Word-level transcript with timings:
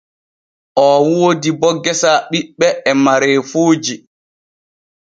Oo 0.83 0.99
woodi 1.15 1.49
bo 1.59 1.69
gesa 1.83 2.11
ɓiɓɓe 2.29 2.67
e 2.89 2.91
mareefuuji. 3.03 3.95